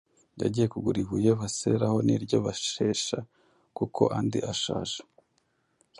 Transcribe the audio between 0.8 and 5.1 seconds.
ibuye baseraho n’iryo bashesha, kuko andi ashaje.